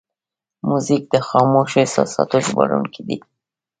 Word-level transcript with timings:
موزیک 0.67 1.03
د 1.13 1.15
خاموشو 1.27 1.77
احساساتو 1.83 2.35
ژباړونکی 2.45 3.01
دی. 3.07 3.17